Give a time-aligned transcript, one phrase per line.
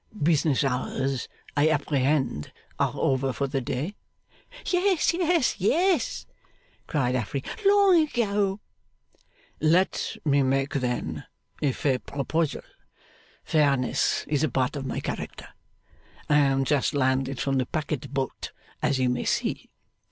[0.19, 3.93] 'Business hours, I apprehend, are over for the day?'
[4.65, 6.25] 'Yes, yes, yes,'
[6.87, 7.43] cried Affery.
[7.63, 8.59] 'Long ago.'
[9.59, 11.25] 'Let me make, then,
[11.61, 12.63] a fair proposal.
[13.43, 15.49] Fairness is a part of my character.
[16.27, 19.69] I am just landed from the packet boat, as you may see.